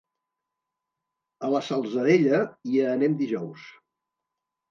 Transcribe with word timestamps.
A 1.47 1.49
la 1.55 1.61
Salzadella 1.67 2.39
hi 2.71 2.81
anem 2.95 3.17
dijous. 3.21 3.69